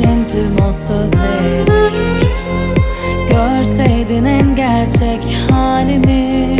[0.00, 1.90] Söylemezdin tüm o sözleri.
[3.28, 6.56] Görseydin en gerçek halimi.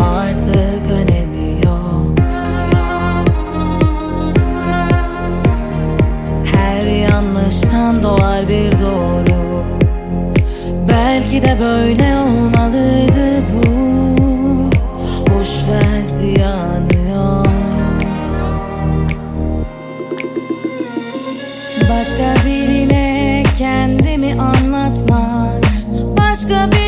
[0.00, 2.14] Artık önemi yok.
[6.44, 9.64] Her yanlıştan doğar bir doğru.
[10.88, 13.72] Belki de böyle olmalıydı bu.
[15.30, 16.91] Boş ver ziyanı
[22.12, 25.62] Başka birine kendimi anlatmak
[26.18, 26.81] Başka birine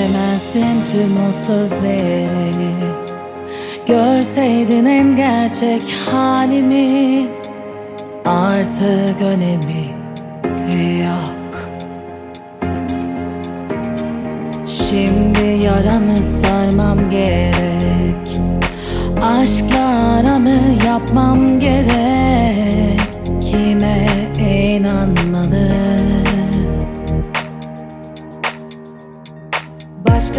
[0.00, 2.28] Söylemezdin tüm o sözleri.
[3.86, 7.26] Görseydin en gerçek halimi
[8.24, 9.84] Artık önemi
[11.04, 11.70] yok.
[14.66, 18.40] Şimdi yaramı sarmam gerek.
[19.22, 20.56] Aşkla aramı
[20.86, 22.89] yapmam gerek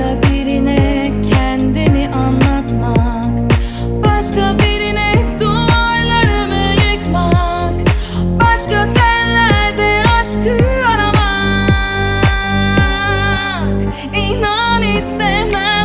[0.02, 3.26] Başka birine kendimi anlatmak
[4.04, 7.74] Başka birine duvarlarımı yıkmak
[8.26, 10.58] Başka tellerde aşkı
[10.94, 11.22] aramak.
[14.16, 15.81] İnan istemem.